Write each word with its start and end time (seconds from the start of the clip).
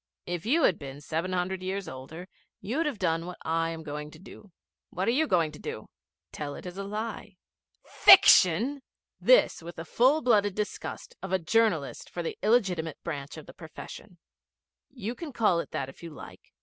If 0.25 0.47
you 0.47 0.63
had 0.63 0.79
been 0.79 0.99
seven 0.99 1.31
hundred 1.31 1.61
years 1.61 1.87
older 1.87 2.27
you'd 2.59 2.87
have 2.87 2.97
done 2.97 3.27
what 3.27 3.37
I 3.45 3.69
am 3.69 3.83
going 3.83 4.09
to 4.09 4.17
do.' 4.17 4.51
'What 4.89 5.07
are 5.07 5.11
you 5.11 5.27
going 5.27 5.51
to 5.51 5.59
do?' 5.59 5.89
'Tell 6.31 6.55
it 6.55 6.65
as 6.65 6.79
a 6.79 6.83
lie.' 6.83 7.37
'Fiction?' 7.85 8.81
This 9.19 9.61
with 9.61 9.75
the 9.75 9.85
full 9.85 10.23
blooded 10.23 10.55
disgust 10.55 11.15
of 11.21 11.31
a 11.31 11.37
journalist 11.37 12.09
for 12.09 12.23
the 12.23 12.35
illegitimate 12.41 12.97
branch 13.03 13.37
of 13.37 13.45
the 13.45 13.53
profession. 13.53 14.17
'You 14.89 15.13
can 15.13 15.31
call 15.31 15.59
it 15.59 15.69
that 15.69 15.87
if 15.87 16.01
you 16.01 16.09
like. 16.09 16.51